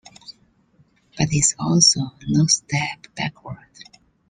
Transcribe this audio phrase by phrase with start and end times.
[1.15, 3.67] But it's also no step backward.